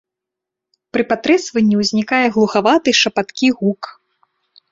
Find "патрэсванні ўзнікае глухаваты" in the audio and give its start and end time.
1.11-2.89